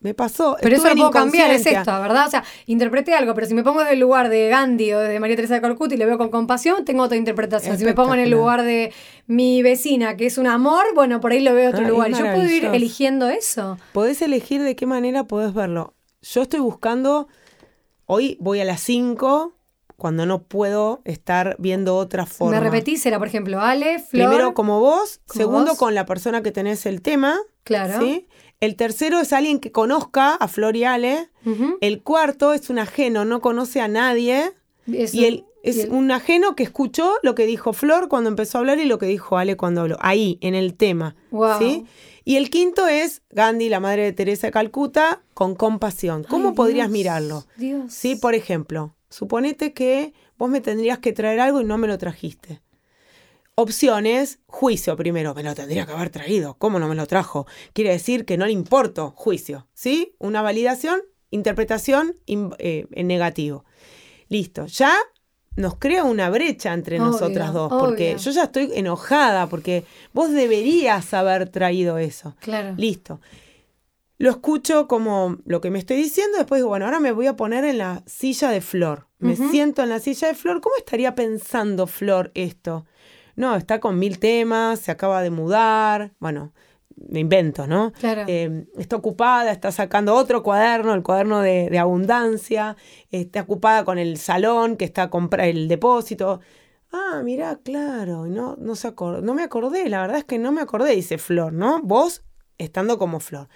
me 0.00 0.14
pasó. 0.14 0.56
Pero 0.60 0.76
eso 0.76 0.88
lo 0.88 0.94
puedo 0.94 1.10
cambiar, 1.10 1.50
es 1.50 1.66
esto, 1.66 2.00
¿verdad? 2.00 2.26
O 2.26 2.30
sea, 2.30 2.44
interpreté 2.66 3.14
algo, 3.14 3.34
pero 3.34 3.46
si 3.46 3.54
me 3.54 3.64
pongo 3.64 3.82
en 3.82 3.88
el 3.88 3.98
lugar 3.98 4.28
de 4.28 4.48
Gandhi 4.48 4.92
o 4.92 5.00
de 5.00 5.18
María 5.18 5.36
Teresa 5.36 5.54
de 5.54 5.60
Calcuta 5.60 5.94
y 5.94 5.98
le 5.98 6.06
veo 6.06 6.18
con 6.18 6.30
compasión, 6.30 6.84
tengo 6.84 7.02
otra 7.02 7.16
interpretación. 7.16 7.76
Si 7.78 7.84
me 7.84 7.94
pongo 7.94 8.14
en 8.14 8.20
el 8.20 8.30
lugar 8.30 8.62
de 8.62 8.92
mi 9.26 9.62
vecina, 9.62 10.16
que 10.16 10.26
es 10.26 10.38
un 10.38 10.46
amor, 10.46 10.84
bueno, 10.94 11.20
por 11.20 11.32
ahí 11.32 11.40
lo 11.40 11.54
veo 11.54 11.70
otro 11.70 11.84
ah, 11.84 11.88
lugar. 11.88 12.10
Yo 12.10 12.32
puedo 12.32 12.44
ir 12.44 12.64
eligiendo 12.66 13.28
eso. 13.28 13.78
Podés 13.92 14.22
elegir 14.22 14.62
de 14.62 14.76
qué 14.76 14.86
manera 14.86 15.24
podés 15.24 15.52
verlo. 15.52 15.94
Yo 16.22 16.42
estoy 16.42 16.60
buscando, 16.60 17.28
hoy 18.06 18.36
voy 18.40 18.60
a 18.60 18.64
las 18.64 18.80
5 18.80 19.54
cuando 19.96 20.26
no 20.26 20.44
puedo 20.44 21.02
estar 21.04 21.56
viendo 21.58 21.96
otra 21.96 22.24
forma. 22.24 22.60
Me 22.60 22.60
repetís, 22.60 23.04
era 23.04 23.18
por 23.18 23.26
ejemplo 23.26 23.60
Ale, 23.60 23.98
Flor. 23.98 24.28
Primero 24.28 24.54
como 24.54 24.78
vos, 24.78 25.20
segundo 25.26 25.74
con 25.74 25.96
la 25.96 26.06
persona 26.06 26.40
que 26.40 26.52
tenés 26.52 26.86
el 26.86 27.02
tema. 27.02 27.36
Claro. 27.68 28.00
¿sí? 28.00 28.26
El 28.60 28.74
tercero 28.74 29.20
es 29.20 29.32
alguien 29.32 29.60
que 29.60 29.70
conozca 29.70 30.34
a 30.34 30.48
Flor 30.48 30.74
y 30.76 30.84
Ale. 30.84 31.28
El 31.80 32.02
cuarto 32.02 32.52
es 32.52 32.68
un 32.70 32.78
ajeno, 32.78 33.24
no 33.24 33.40
conoce 33.40 33.80
a 33.80 33.88
nadie. 33.88 34.52
y 34.86 35.24
él 35.24 35.44
es 35.62 35.86
un 35.90 36.10
ajeno 36.10 36.56
que 36.56 36.62
escuchó 36.62 37.14
lo 37.22 37.34
que 37.34 37.46
dijo 37.46 37.72
Flor 37.72 38.08
cuando 38.08 38.30
empezó 38.30 38.58
a 38.58 38.60
hablar 38.60 38.78
y 38.78 38.84
lo 38.84 38.98
que 38.98 39.06
dijo 39.06 39.36
Ale 39.38 39.56
cuando 39.56 39.82
habló. 39.82 39.96
Ahí, 40.00 40.38
en 40.40 40.54
el 40.54 40.74
tema. 40.74 41.14
¿sí? 41.58 41.84
Y 42.24 42.36
el 42.36 42.50
quinto 42.50 42.86
es 42.88 43.22
Gandhi, 43.30 43.68
la 43.68 43.80
madre 43.80 44.02
de 44.04 44.12
Teresa 44.12 44.48
de 44.48 44.52
Calcuta, 44.52 45.22
con 45.34 45.54
compasión. 45.54 46.24
¿Cómo 46.24 46.54
podrías 46.54 46.90
mirarlo? 46.90 47.46
Dios. 47.56 47.92
Sí, 47.92 48.16
por 48.16 48.34
ejemplo, 48.34 48.94
suponete 49.08 49.72
que 49.72 50.12
vos 50.36 50.50
me 50.50 50.60
tendrías 50.60 50.98
que 50.98 51.12
traer 51.12 51.40
algo 51.40 51.60
y 51.60 51.64
no 51.64 51.78
me 51.78 51.86
lo 51.86 51.96
trajiste. 51.96 52.60
Opciones, 53.60 54.38
juicio 54.46 54.96
primero, 54.96 55.34
me 55.34 55.42
lo 55.42 55.52
tendría 55.52 55.84
que 55.84 55.90
haber 55.90 56.10
traído, 56.10 56.54
¿cómo 56.58 56.78
no 56.78 56.86
me 56.86 56.94
lo 56.94 57.08
trajo? 57.08 57.44
Quiere 57.72 57.90
decir 57.90 58.24
que 58.24 58.36
no 58.36 58.46
le 58.46 58.52
importo, 58.52 59.12
juicio, 59.16 59.66
¿sí? 59.74 60.14
Una 60.20 60.42
validación, 60.42 61.00
interpretación 61.32 62.14
eh, 62.28 62.86
en 62.92 63.06
negativo. 63.08 63.64
Listo, 64.28 64.66
ya 64.66 64.96
nos 65.56 65.74
crea 65.74 66.04
una 66.04 66.30
brecha 66.30 66.72
entre 66.72 67.00
nosotras 67.00 67.52
dos, 67.52 67.68
porque 67.80 68.16
yo 68.16 68.30
ya 68.30 68.44
estoy 68.44 68.70
enojada, 68.74 69.48
porque 69.48 69.84
vos 70.12 70.30
deberías 70.30 71.12
haber 71.12 71.48
traído 71.48 71.98
eso. 71.98 72.36
Claro. 72.38 72.76
Listo. 72.76 73.20
Lo 74.18 74.30
escucho 74.30 74.86
como 74.86 75.36
lo 75.46 75.60
que 75.60 75.70
me 75.70 75.80
estoy 75.80 75.96
diciendo, 75.96 76.38
después 76.38 76.60
digo, 76.60 76.68
bueno, 76.68 76.84
ahora 76.84 77.00
me 77.00 77.10
voy 77.10 77.26
a 77.26 77.34
poner 77.34 77.64
en 77.64 77.78
la 77.78 78.04
silla 78.06 78.50
de 78.50 78.60
Flor. 78.60 79.08
Me 79.18 79.34
siento 79.34 79.82
en 79.82 79.88
la 79.88 79.98
silla 79.98 80.28
de 80.28 80.34
Flor. 80.34 80.60
¿Cómo 80.60 80.76
estaría 80.76 81.16
pensando 81.16 81.88
Flor 81.88 82.30
esto? 82.34 82.86
No, 83.38 83.54
está 83.54 83.78
con 83.78 84.00
mil 84.00 84.18
temas, 84.18 84.80
se 84.80 84.90
acaba 84.90 85.22
de 85.22 85.30
mudar, 85.30 86.12
bueno, 86.18 86.52
me 86.96 87.20
invento, 87.20 87.68
¿no? 87.68 87.92
Claro. 87.92 88.24
Eh, 88.26 88.66
está 88.76 88.96
ocupada, 88.96 89.52
está 89.52 89.70
sacando 89.70 90.16
otro 90.16 90.42
cuaderno, 90.42 90.92
el 90.92 91.04
cuaderno 91.04 91.40
de, 91.40 91.78
abundancia, 91.78 92.76
está 93.12 93.42
ocupada 93.42 93.84
con 93.84 93.96
el 93.96 94.16
salón 94.16 94.76
que 94.76 94.84
está 94.84 95.04
a 95.04 95.10
comprar 95.10 95.46
el 95.46 95.68
depósito. 95.68 96.40
Ah, 96.90 97.20
mira, 97.22 97.60
claro, 97.62 98.26
no, 98.26 98.56
no, 98.58 98.74
se 98.74 98.92
no 99.22 99.34
me 99.34 99.44
acordé, 99.44 99.88
la 99.88 100.00
verdad 100.00 100.18
es 100.18 100.24
que 100.24 100.40
no 100.40 100.50
me 100.50 100.60
acordé, 100.60 100.96
dice 100.96 101.16
Flor, 101.16 101.52
¿no? 101.52 101.80
Vos 101.80 102.24
estando 102.58 102.98
como 102.98 103.20
Flor. 103.20 103.48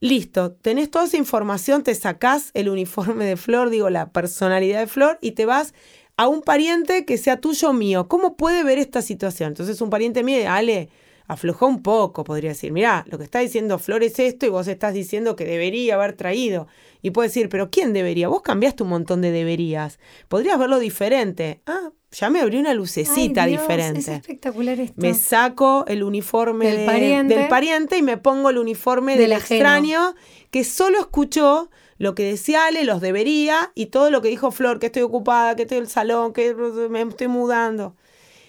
Listo, 0.00 0.54
tenés 0.54 0.90
toda 0.90 1.04
esa 1.04 1.18
información, 1.18 1.84
te 1.84 1.94
sacás 1.94 2.50
el 2.54 2.68
uniforme 2.68 3.26
de 3.26 3.36
Flor, 3.36 3.70
digo, 3.70 3.90
la 3.90 4.10
personalidad 4.10 4.80
de 4.80 4.88
Flor, 4.88 5.18
y 5.20 5.32
te 5.32 5.46
vas 5.46 5.72
a 6.16 6.28
un 6.28 6.42
pariente 6.42 7.04
que 7.04 7.18
sea 7.18 7.40
tuyo 7.40 7.70
o 7.70 7.72
mío. 7.72 8.08
¿Cómo 8.08 8.36
puede 8.36 8.64
ver 8.64 8.78
esta 8.78 9.02
situación? 9.02 9.48
Entonces 9.48 9.80
un 9.80 9.90
pariente 9.90 10.22
mío, 10.22 10.50
Ale, 10.50 10.88
aflojó 11.26 11.66
un 11.66 11.82
poco, 11.82 12.24
podría 12.24 12.50
decir, 12.50 12.72
mirá, 12.72 13.04
lo 13.08 13.18
que 13.18 13.24
está 13.24 13.38
diciendo 13.40 13.78
Flor 13.78 14.02
es 14.02 14.18
esto 14.18 14.46
y 14.46 14.50
vos 14.50 14.68
estás 14.68 14.94
diciendo 14.94 15.36
que 15.36 15.44
debería 15.44 15.94
haber 15.94 16.12
traído. 16.14 16.68
Y 17.02 17.10
puede 17.10 17.28
decir, 17.28 17.48
pero 17.48 17.70
¿quién 17.70 17.92
debería? 17.92 18.28
Vos 18.28 18.42
cambiaste 18.42 18.82
un 18.82 18.90
montón 18.90 19.20
de 19.20 19.30
deberías. 19.30 19.98
Podrías 20.28 20.58
verlo 20.58 20.78
diferente. 20.78 21.60
Ah, 21.66 21.90
ya 22.10 22.30
me 22.30 22.40
abrió 22.40 22.60
una 22.60 22.74
lucecita 22.74 23.46
diferente. 23.46 24.00
Es 24.00 24.08
espectacular 24.08 24.78
esto. 24.78 24.94
Me 24.96 25.14
saco 25.14 25.84
el 25.88 26.02
uniforme 26.02 26.66
del, 26.66 26.86
pariente, 27.48 27.98
y 27.98 28.02
me 28.02 28.16
pongo 28.16 28.50
el 28.50 28.58
uniforme 28.58 29.16
del, 29.16 29.32
extraño 29.32 30.14
que 30.50 30.64
solo 30.64 31.00
escuchó 31.00 31.70
lo 31.98 32.14
que 32.14 32.24
decía 32.24 32.66
Ale, 32.66 32.84
los 32.84 33.00
debería, 33.00 33.72
y 33.74 33.86
todo 33.86 34.10
lo 34.10 34.22
que 34.22 34.28
dijo 34.28 34.50
Flor, 34.50 34.78
que 34.78 34.86
estoy 34.86 35.02
ocupada, 35.02 35.56
que 35.56 35.62
estoy 35.62 35.78
en 35.78 35.84
el 35.84 35.90
salón, 35.90 36.32
que 36.32 36.54
me 36.90 37.02
estoy 37.02 37.28
mudando. 37.28 37.96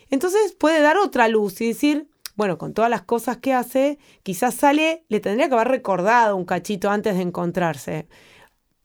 Entonces 0.10 0.54
puede 0.54 0.82
dar 0.82 0.98
otra 0.98 1.28
luz 1.28 1.62
y 1.62 1.68
decir, 1.68 2.08
bueno, 2.36 2.58
con 2.58 2.74
todas 2.74 2.90
las 2.90 3.02
cosas 3.02 3.38
que 3.38 3.54
hace, 3.54 3.98
quizás 4.24 4.64
Ale 4.64 5.04
le 5.10 5.20
tendría 5.20 5.48
que 5.48 5.56
haber 5.56 5.70
recordado 5.70 6.36
un 6.36 6.46
cachito 6.46 6.90
antes 6.90 7.16
de 7.16 7.22
encontrarse. 7.22 8.08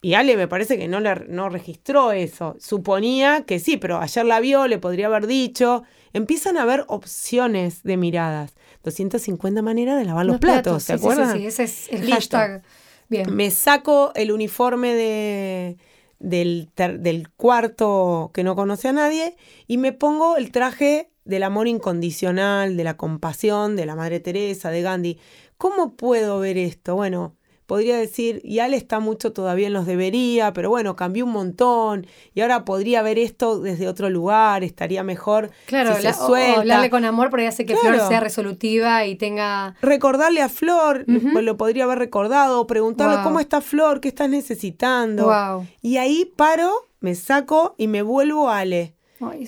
Y 0.03 0.15
Ale 0.15 0.35
me 0.35 0.47
parece 0.47 0.79
que 0.79 0.87
no, 0.87 0.99
le, 0.99 1.27
no 1.27 1.49
registró 1.49 2.11
eso. 2.11 2.55
Suponía 2.59 3.43
que 3.45 3.59
sí, 3.59 3.77
pero 3.77 3.99
ayer 3.99 4.25
la 4.25 4.39
vio, 4.39 4.67
le 4.67 4.79
podría 4.79 5.07
haber 5.07 5.27
dicho. 5.27 5.83
Empiezan 6.11 6.57
a 6.57 6.63
haber 6.63 6.85
opciones 6.87 7.83
de 7.83 7.97
miradas. 7.97 8.55
250 8.83 9.61
maneras 9.61 9.99
de 9.99 10.05
lavar 10.05 10.25
los, 10.25 10.39
platos, 10.39 10.83
¿se 10.83 10.93
acuerdan? 10.93 11.33
Sí, 11.33 11.39
sí, 11.39 11.45
ese 11.45 11.63
es 11.63 11.89
el 11.89 12.11
hashtag. 12.11 12.63
Bien. 13.11 13.35
Me 13.35 13.51
saco 13.51 14.13
el 14.15 14.31
uniforme 14.31 14.93
de, 14.95 15.77
del, 16.19 16.69
del 16.75 17.29
cuarto 17.29 18.31
que 18.33 18.45
no 18.45 18.55
conoce 18.55 18.87
a 18.87 18.93
nadie 18.93 19.35
y 19.67 19.77
me 19.77 19.91
pongo 19.91 20.37
el 20.37 20.49
traje 20.51 21.11
del 21.25 21.43
amor 21.43 21.67
incondicional, 21.67 22.77
de 22.77 22.85
la 22.85 22.95
compasión, 22.95 23.75
de 23.75 23.85
la 23.85 23.97
Madre 23.97 24.21
Teresa, 24.21 24.71
de 24.71 24.81
Gandhi. 24.81 25.19
¿Cómo 25.57 25.97
puedo 25.97 26.39
ver 26.39 26.57
esto? 26.57 26.95
Bueno, 26.95 27.35
podría 27.71 27.95
decir, 27.95 28.41
y 28.43 28.59
Ale 28.59 28.75
está 28.75 28.99
mucho 28.99 29.31
todavía 29.31 29.67
en 29.67 29.71
los 29.71 29.85
debería, 29.85 30.51
pero 30.51 30.69
bueno, 30.69 30.97
cambió 30.97 31.23
un 31.23 31.31
montón 31.31 32.05
y 32.33 32.41
ahora 32.41 32.65
podría 32.65 33.01
ver 33.01 33.17
esto 33.17 33.61
desde 33.61 33.87
otro 33.87 34.09
lugar, 34.09 34.65
estaría 34.65 35.03
mejor 35.03 35.51
claro, 35.67 35.95
si 35.95 36.01
se 36.01 36.13
suelta. 36.13 36.57
O, 36.57 36.59
hablarle 36.59 36.89
con 36.89 37.05
amor 37.05 37.29
porque 37.29 37.47
hace 37.47 37.65
que 37.65 37.77
Flor 37.77 37.97
sea 38.09 38.19
resolutiva 38.19 39.05
y 39.05 39.15
tenga... 39.15 39.75
Recordarle 39.81 40.41
a 40.41 40.49
Flor, 40.49 41.05
lo 41.07 41.55
podría 41.55 41.85
haber 41.85 41.99
recordado, 41.99 42.67
preguntarle 42.67 43.23
cómo 43.23 43.39
está 43.39 43.61
Flor, 43.61 44.01
qué 44.01 44.09
estás 44.09 44.27
necesitando. 44.27 45.65
Y 45.81 45.95
ahí 45.95 46.29
paro, 46.35 46.73
me 46.99 47.15
saco 47.15 47.75
y 47.77 47.87
me 47.87 48.01
vuelvo 48.01 48.49
a 48.49 48.57
Ale. 48.57 48.95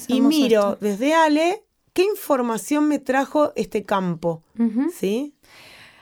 y 0.08 0.22
miro 0.22 0.78
desde 0.80 1.14
Ale 1.14 1.66
qué 1.92 2.06
información 2.06 2.88
me 2.88 3.00
trajo 3.00 3.52
este 3.58 3.84
campo. 3.84 4.44
¿Sí? 4.98 5.34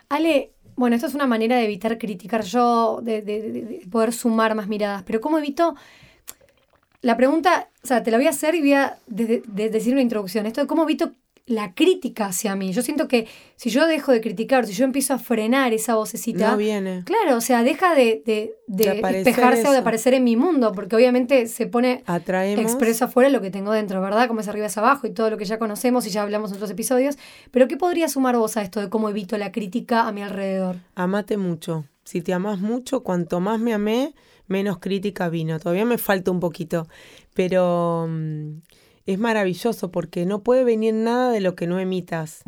Ale, 0.07 0.51
bueno, 0.81 0.95
esto 0.95 1.07
es 1.07 1.13
una 1.13 1.27
manera 1.27 1.55
de 1.57 1.63
evitar 1.63 1.97
criticar 1.97 2.41
yo, 2.43 2.99
de, 3.01 3.87
poder 3.89 4.11
sumar 4.11 4.55
más 4.55 4.67
miradas, 4.67 5.03
pero 5.03 5.21
¿cómo 5.21 5.37
evito? 5.37 5.75
La 7.01 7.15
pregunta, 7.15 7.69
o 7.83 7.87
sea, 7.87 8.03
te 8.03 8.11
la 8.11 8.17
voy 8.17 8.25
a 8.25 8.31
hacer 8.31 8.55
y 8.55 8.61
voy 8.61 8.73
a 8.73 8.97
decir 9.07 9.93
una 9.93 10.01
introducción. 10.01 10.45
Esto 10.47 10.61
de 10.61 10.67
cómo 10.67 10.83
evito 10.83 11.13
la 11.51 11.73
crítica 11.73 12.27
hacia 12.27 12.55
mí. 12.55 12.73
Yo 12.73 12.81
siento 12.81 13.07
que 13.07 13.27
si 13.55 13.69
yo 13.69 13.85
dejo 13.87 14.11
de 14.11 14.21
criticar, 14.21 14.65
si 14.65 14.73
yo 14.73 14.85
empiezo 14.85 15.13
a 15.13 15.19
frenar 15.19 15.73
esa 15.73 15.95
vocecita. 15.95 16.51
No 16.51 16.57
viene. 16.57 17.03
Claro, 17.05 17.37
o 17.37 17.41
sea, 17.41 17.63
deja 17.63 17.93
de, 17.93 18.23
de, 18.25 18.55
despejarse 18.67 19.67
o 19.67 19.71
de 19.71 19.77
aparecer 19.77 20.13
en 20.13 20.23
mi 20.23 20.35
mundo, 20.35 20.71
porque 20.71 20.95
obviamente 20.95 21.47
se 21.47 21.67
pone 21.67 22.03
Atraemos. 22.05 22.63
expreso 22.63 23.05
afuera 23.05 23.29
lo 23.29 23.41
que 23.41 23.51
tengo 23.51 23.71
dentro, 23.71 24.01
¿verdad? 24.01 24.27
Como 24.27 24.39
es 24.39 24.47
arriba 24.47 24.65
es 24.65 24.77
abajo 24.77 25.07
y 25.07 25.11
todo 25.11 25.29
lo 25.29 25.37
que 25.37 25.45
ya 25.45 25.59
conocemos 25.59 26.07
y 26.07 26.09
ya 26.09 26.23
hablamos 26.23 26.51
en 26.51 26.55
otros 26.55 26.71
episodios. 26.71 27.17
Pero 27.51 27.67
¿qué 27.67 27.77
podría 27.77 28.07
sumar 28.07 28.37
vos 28.37 28.57
a 28.57 28.61
esto 28.61 28.79
de 28.79 28.89
cómo 28.89 29.09
evito 29.09 29.37
la 29.37 29.51
crítica 29.51 30.07
a 30.07 30.11
mi 30.11 30.21
alrededor? 30.21 30.77
Amate 30.95 31.37
mucho. 31.37 31.85
Si 32.03 32.21
te 32.21 32.33
amas 32.33 32.59
mucho, 32.59 33.03
cuanto 33.03 33.39
más 33.39 33.59
me 33.59 33.73
amé, 33.73 34.15
menos 34.47 34.79
crítica 34.79 35.29
vino. 35.29 35.59
Todavía 35.59 35.85
me 35.85 35.97
falta 35.97 36.31
un 36.31 36.39
poquito. 36.39 36.87
Pero. 37.33 38.07
Mm, 38.09 38.61
es 39.05 39.19
maravilloso 39.19 39.91
porque 39.91 40.25
no 40.25 40.43
puede 40.43 40.63
venir 40.63 40.93
nada 40.93 41.31
de 41.31 41.39
lo 41.39 41.55
que 41.55 41.67
no 41.67 41.79
emitas. 41.79 42.41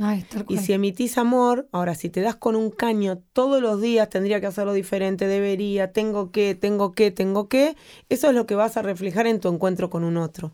y 0.49 0.57
si 0.57 0.73
emitís 0.73 1.17
amor, 1.17 1.67
ahora 1.71 1.95
si 1.95 2.09
te 2.09 2.21
das 2.21 2.35
con 2.35 2.55
un 2.55 2.69
caño 2.69 3.19
todos 3.33 3.61
los 3.61 3.81
días, 3.81 4.09
tendría 4.09 4.39
que 4.39 4.47
hacerlo 4.47 4.73
diferente, 4.73 5.27
debería, 5.27 5.91
tengo 5.91 6.31
que, 6.31 6.55
tengo 6.55 6.93
que, 6.93 7.11
tengo 7.11 7.49
que, 7.49 7.75
eso 8.09 8.29
es 8.29 8.35
lo 8.35 8.45
que 8.45 8.55
vas 8.55 8.77
a 8.77 8.81
reflejar 8.81 9.27
en 9.27 9.39
tu 9.39 9.49
encuentro 9.49 9.89
con 9.89 10.03
un 10.03 10.17
otro. 10.17 10.53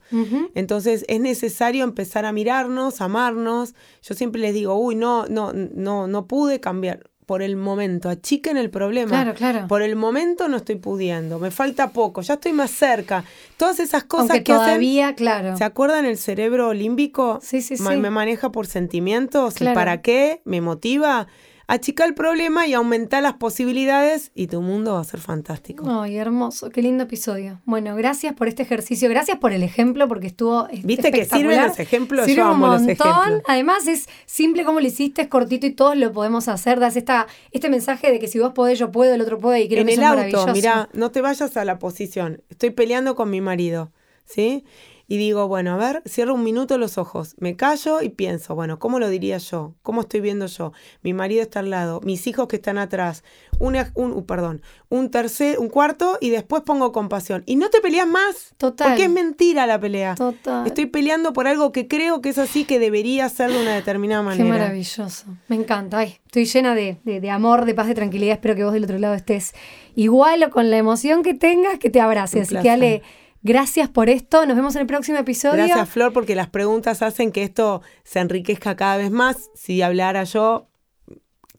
Entonces 0.56 1.06
es 1.08 1.20
necesario 1.20 1.84
empezar 1.84 2.26
a 2.26 2.32
mirarnos, 2.32 3.02
amarnos. 3.02 3.76
Yo 4.02 4.16
siempre 4.16 4.42
les 4.42 4.54
digo, 4.54 4.76
uy, 4.76 4.96
no, 4.96 5.26
no, 5.28 5.54
no, 5.54 6.08
no 6.08 6.28
pude 6.28 6.60
cambiar 6.60 7.09
por 7.30 7.44
el 7.44 7.58
momento, 7.58 8.10
achiquen 8.10 8.58
el 8.58 8.72
problema. 8.72 9.12
Claro, 9.12 9.36
claro. 9.36 9.68
Por 9.68 9.84
el 9.84 9.96
momento 9.96 10.48
no 10.48 10.58
estoy 10.58 10.78
pudiendo, 10.78 11.38
me 11.38 11.52
falta 11.52 11.92
poco, 11.92 12.22
ya 12.22 12.34
estoy 12.34 12.54
más 12.54 12.72
cerca. 12.72 13.24
Todas 13.56 13.80
esas 13.80 14.04
cosas 14.06 14.38
que 14.38 14.42
todavía, 14.42 15.14
claro. 15.14 15.56
¿Se 15.56 15.64
acuerdan 15.64 16.06
el 16.06 16.18
cerebro 16.18 16.74
límbico? 16.74 17.38
Sí, 17.44 17.62
sí, 17.62 17.78
sí. 17.78 17.84
Me 17.84 18.10
maneja 18.10 18.52
por 18.52 18.66
sentimientos, 18.66 19.58
para 19.76 20.02
qué, 20.02 20.42
me 20.44 20.60
motiva 20.60 21.28
achica 21.70 22.04
el 22.04 22.16
problema 22.16 22.66
y 22.66 22.74
aumenta 22.74 23.22
las 23.22 23.34
posibilidades 23.34 24.32
y 24.34 24.48
tu 24.48 24.60
mundo 24.60 24.96
va 24.96 25.02
a 25.02 25.04
ser 25.04 25.20
fantástico. 25.20 25.86
Ay, 25.88 26.18
hermoso, 26.18 26.72
qué 26.72 26.82
lindo 26.82 27.04
episodio. 27.04 27.62
Bueno, 27.66 27.96
gracias 27.96 28.34
por 28.34 28.48
este 28.48 28.64
ejercicio, 28.64 29.08
gracias 29.08 29.38
por 29.38 29.54
el 29.54 29.62
ejemplo 29.62 30.08
porque 30.08 30.26
estuvo 30.26 30.68
Viste 30.84 31.12
que 31.12 31.26
sirven 31.26 31.62
los 31.62 31.80
ejemplos, 31.80 32.26
Sirve 32.26 32.42
yo 32.42 32.48
amo 32.48 32.66
un 32.66 32.72
los 32.72 32.82
ejemplos. 32.82 33.44
Además 33.48 33.88
es 33.88 34.10
simple 34.26 34.66
como 34.66 34.80
lo 34.80 34.88
hiciste, 34.88 35.22
es 35.22 35.28
cortito 35.28 35.68
y 35.68 35.72
todos 35.72 35.96
lo 35.96 36.12
podemos 36.12 36.48
hacer. 36.48 36.80
Das 36.80 36.96
esta, 36.96 37.28
este 37.52 37.70
mensaje 37.70 38.12
de 38.12 38.18
que 38.18 38.28
si 38.28 38.40
vos 38.40 38.54
podés, 38.54 38.80
yo 38.80 38.92
puedo, 38.92 39.14
el 39.14 39.22
otro 39.22 39.38
puede 39.38 39.62
y 39.62 39.70
creo 39.70 39.82
en 39.82 39.88
que 39.88 39.94
el 39.94 40.04
auto, 40.04 40.48
mira, 40.52 40.90
no 40.94 41.12
te 41.12 41.22
vayas 41.22 41.56
a 41.56 41.66
la 41.66 41.78
posición. 41.78 42.42
Estoy 42.50 42.72
peleando 42.72 43.14
con 43.14 43.30
mi 43.30 43.42
marido, 43.42 43.92
¿sí? 44.26 44.64
Y 45.10 45.18
digo, 45.18 45.48
bueno, 45.48 45.74
a 45.74 45.78
ver, 45.78 46.04
cierro 46.08 46.36
un 46.36 46.44
minuto 46.44 46.78
los 46.78 46.98
ojos, 46.98 47.36
me 47.40 47.56
callo 47.58 48.02
y 48.02 48.10
pienso, 48.10 48.56
bueno, 48.56 48.78
¿cómo 48.80 49.00
lo 49.00 49.10
diría 49.10 49.40
yo? 49.40 49.74
¿Cómo 49.82 50.02
estoy 50.02 50.22
viendo 50.22 50.46
yo? 50.46 50.72
Mi 51.02 51.14
marido 51.14 51.42
está 51.42 51.60
al 51.60 51.72
lado, 51.72 52.00
mis 52.04 52.28
hijos 52.28 52.48
que 52.48 52.58
están 52.58 52.78
atrás, 52.78 53.24
un, 53.60 53.76
un 53.96 54.12
uh, 54.14 54.26
perdón, 54.26 54.62
un 54.88 55.10
tercer, 55.10 55.60
un 55.60 55.68
cuarto 55.68 56.18
y 56.22 56.30
después 56.30 56.62
pongo 56.62 56.92
compasión. 56.92 57.44
Y 57.48 57.56
no 57.56 57.70
te 57.70 57.82
peleas 57.82 58.08
más. 58.08 58.54
Total. 58.58 58.90
Porque 58.90 59.06
es 59.06 59.10
mentira 59.10 59.66
la 59.66 59.80
pelea. 59.80 60.16
Total. 60.16 60.66
Estoy 60.66 60.86
peleando 60.86 61.34
por 61.34 61.48
algo 61.48 61.72
que 61.72 61.88
creo 61.88 62.22
que 62.22 62.30
es 62.30 62.38
así, 62.38 62.64
que 62.64 62.78
debería 62.78 63.28
ser 63.30 63.52
de 63.52 63.60
una 63.60 63.74
determinada 63.74 64.22
manera. 64.22 64.44
Qué 64.44 64.50
maravilloso. 64.50 65.26
Me 65.48 65.56
encanta. 65.56 65.98
Ay, 65.98 66.18
estoy 66.26 66.46
llena 66.46 66.76
de, 66.76 67.00
de 67.04 67.30
amor, 67.32 67.66
de 67.66 67.74
paz, 67.74 67.88
de 67.88 67.96
tranquilidad. 67.96 68.34
Espero 68.34 68.56
que 68.56 68.64
vos 68.64 68.74
del 68.74 68.84
otro 68.84 69.00
lado 69.00 69.16
estés 69.16 69.54
igual 69.96 70.44
o 70.44 70.52
con 70.52 70.70
la 70.70 70.78
emoción 70.78 71.24
que 71.24 71.34
tengas, 71.34 71.80
que 71.80 71.90
te 71.90 72.00
abrace. 72.00 72.42
Así 72.42 72.56
que 72.56 72.70
Ale 72.70 73.02
Gracias 73.42 73.90
por 73.90 74.10
esto. 74.10 74.46
Nos 74.46 74.56
vemos 74.56 74.76
en 74.76 74.82
el 74.82 74.88
próximo 74.88 75.18
episodio. 75.18 75.66
Gracias, 75.66 75.90
Flor, 75.90 76.14
porque 76.14 76.36
las 76.36 76.50
preguntas 76.50 77.02
hacen 77.02 77.32
que 77.32 77.44
esto 77.44 77.82
se 78.04 78.20
enriquezca 78.20 78.76
cada 78.76 78.98
vez 78.98 79.12
más. 79.12 79.50
Si 79.56 79.82
hablara 79.82 80.24
yo, 80.24 80.69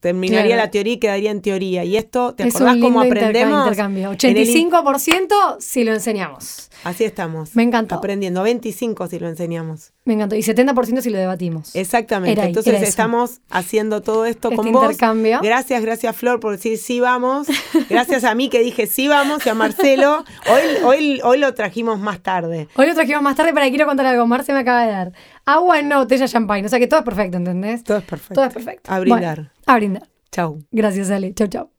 terminaría 0.00 0.56
la 0.56 0.70
teoría 0.70 0.94
y 0.94 0.98
quedaría 0.98 1.30
en 1.30 1.42
teoría. 1.42 1.84
Y 1.84 1.96
esto, 1.96 2.34
¿te 2.34 2.44
acordás 2.44 2.78
cómo 2.78 3.00
aprendemos? 3.00 3.60
Intercambio. 3.60 4.10
85% 4.12 5.56
si 5.60 5.84
lo 5.84 5.92
enseñamos. 5.92 6.70
Así 6.84 7.04
estamos. 7.04 7.54
Me 7.54 7.62
encanta. 7.62 7.96
Aprendiendo. 7.96 8.42
25 8.42 9.06
si 9.08 9.18
lo 9.18 9.28
enseñamos. 9.28 9.92
Me 10.04 10.14
encantó. 10.14 10.34
Y 10.34 10.40
70% 10.40 11.02
si 11.02 11.10
lo 11.10 11.18
debatimos. 11.18 11.76
Exactamente. 11.76 12.42
Entonces 12.42 12.82
estamos 12.82 13.40
haciendo 13.50 14.00
todo 14.00 14.24
esto 14.24 14.48
este 14.48 14.56
con 14.56 14.68
intercambio. 14.68 15.38
vos. 15.38 15.46
Gracias, 15.46 15.82
gracias 15.82 16.16
Flor 16.16 16.40
por 16.40 16.52
decir 16.52 16.78
sí 16.78 17.00
vamos. 17.00 17.46
Gracias 17.90 18.24
a 18.24 18.34
mí 18.34 18.48
que 18.48 18.60
dije 18.60 18.86
sí 18.86 19.08
vamos 19.08 19.44
y 19.44 19.48
a 19.50 19.54
Marcelo. 19.54 20.24
Hoy, 20.48 20.62
hoy, 20.84 21.20
hoy 21.22 21.38
lo 21.38 21.52
trajimos 21.54 22.00
más 22.00 22.20
tarde. 22.20 22.68
Hoy 22.74 22.86
lo 22.86 22.94
trajimos 22.94 23.22
más 23.22 23.36
tarde 23.36 23.52
para 23.52 23.66
que 23.66 23.70
quiero 23.70 23.86
contar 23.86 24.06
algo. 24.06 24.26
Marce 24.26 24.52
me 24.52 24.60
acaba 24.60 24.84
de 24.84 24.90
dar 24.90 25.12
agua 25.54 25.78
en 25.78 25.86
una 25.86 25.98
botella 25.98 26.24
de 26.24 26.28
champagne. 26.28 26.66
O 26.66 26.68
sea 26.68 26.78
que 26.78 26.86
todo 26.86 27.00
es 27.00 27.04
perfecto, 27.04 27.36
¿entendés? 27.36 27.84
Todo 27.84 27.98
es 27.98 28.04
perfecto. 28.04 28.34
Todo 28.34 28.44
es 28.44 28.54
perfecto. 28.54 28.92
A 28.92 29.00
brindar. 29.00 29.52
a 29.66 29.76
brindar. 29.76 30.08
Chau. 30.30 30.62
Gracias, 30.70 31.10
Ale. 31.10 31.34
Chau, 31.34 31.48
chau. 31.48 31.70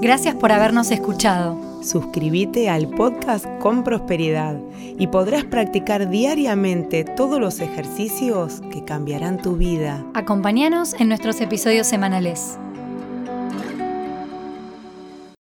Gracias 0.00 0.34
por 0.34 0.52
habernos 0.52 0.90
escuchado. 0.90 1.58
Suscríbete 1.82 2.68
al 2.68 2.88
podcast 2.88 3.46
con 3.60 3.82
prosperidad 3.82 4.60
y 4.98 5.06
podrás 5.06 5.44
practicar 5.44 6.10
diariamente 6.10 7.04
todos 7.04 7.40
los 7.40 7.60
ejercicios 7.60 8.60
que 8.72 8.84
cambiarán 8.84 9.40
tu 9.40 9.56
vida. 9.56 10.04
Acompáñanos 10.14 10.94
en 11.00 11.08
nuestros 11.08 11.40
episodios 11.40 11.86
semanales. 11.86 12.58